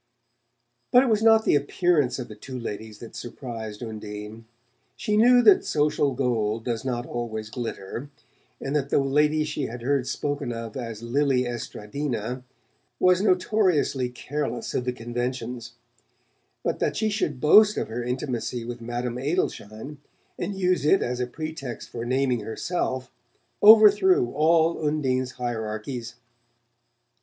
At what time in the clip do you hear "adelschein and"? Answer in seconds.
19.19-20.55